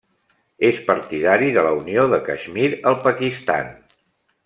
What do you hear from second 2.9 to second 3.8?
al Pakistan.